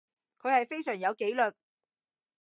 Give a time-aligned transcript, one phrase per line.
[0.39, 1.55] 佢係非常有紀律